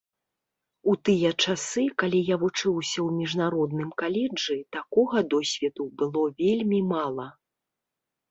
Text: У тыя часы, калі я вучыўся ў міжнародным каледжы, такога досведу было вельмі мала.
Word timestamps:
У 0.91 0.93
тыя 1.07 1.31
часы, 1.43 1.83
калі 2.03 2.19
я 2.29 2.35
вучыўся 2.43 2.95
ў 2.95 3.09
міжнародным 3.19 3.89
каледжы, 4.03 4.57
такога 4.77 5.17
досведу 5.33 5.83
было 6.03 6.23
вельмі 6.43 6.79
мала. 6.95 7.27